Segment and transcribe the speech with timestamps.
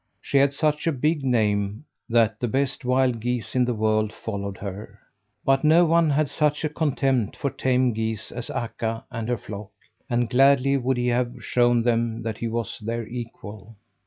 [0.19, 4.57] She had such a big name that the best wild geese in the world followed
[4.57, 4.97] her.
[5.45, 9.69] But no one had such a contempt for tame geese as Akka and her flock,
[10.09, 13.75] and gladly would he have shown them that he was their equal.